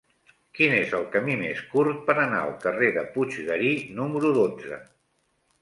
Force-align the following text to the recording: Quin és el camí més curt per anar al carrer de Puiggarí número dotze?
Quin 0.59 0.71
és 0.77 0.93
el 0.99 1.03
camí 1.15 1.35
més 1.41 1.61
curt 1.75 2.01
per 2.09 2.17
anar 2.23 2.41
al 2.47 2.55
carrer 2.65 2.91
de 2.97 3.05
Puiggarí 3.13 3.73
número 4.01 4.37
dotze? 4.43 4.85